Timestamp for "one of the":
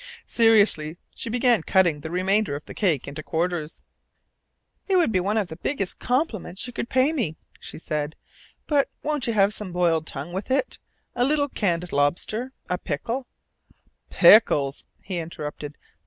5.19-5.57